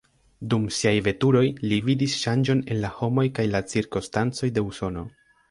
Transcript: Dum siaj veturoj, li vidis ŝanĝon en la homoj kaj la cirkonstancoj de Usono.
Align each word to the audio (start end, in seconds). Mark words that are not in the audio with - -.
Dum 0.51 0.63
siaj 0.77 0.93
veturoj, 1.07 1.43
li 1.73 1.77
vidis 1.89 2.15
ŝanĝon 2.23 2.65
en 2.71 2.81
la 2.87 2.91
homoj 2.97 3.27
kaj 3.41 3.47
la 3.53 3.63
cirkonstancoj 3.75 4.53
de 4.59 4.67
Usono. 4.73 5.07